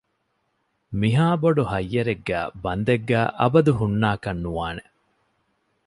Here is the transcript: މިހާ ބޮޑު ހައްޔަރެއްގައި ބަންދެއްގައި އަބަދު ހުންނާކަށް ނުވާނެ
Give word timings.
މިހާ 0.99 1.27
ބޮޑު 1.41 1.63
ހައްޔަރެއްގައި 1.71 2.49
ބަންދެއްގައި 2.63 3.29
އަބަދު 3.39 3.71
ހުންނާކަށް 3.79 4.41
ނުވާނެ 4.43 4.83